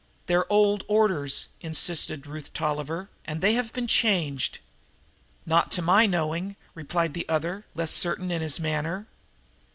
[0.25, 4.57] "They're old orders," insisted Ruth Tolliver, "and they have been changed."
[5.45, 9.05] "Not to my knowing," replied the other, less certain in his manner.